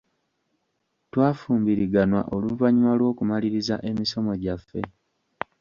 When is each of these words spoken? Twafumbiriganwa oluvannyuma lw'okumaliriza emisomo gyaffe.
Twafumbiriganwa 1.11 2.21
oluvannyuma 2.35 2.93
lw'okumaliriza 2.99 3.75
emisomo 3.89 4.31
gyaffe. 4.41 4.81